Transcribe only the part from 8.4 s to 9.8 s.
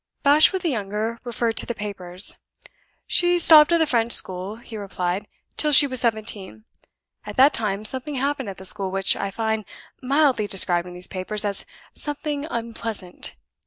at the school which I find